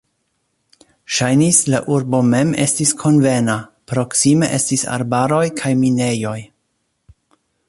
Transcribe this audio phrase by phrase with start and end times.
[1.17, 3.59] Ŝajnis, la urbo mem estis konvena,
[3.93, 6.39] proksime estis arbaroj kaj minejoj.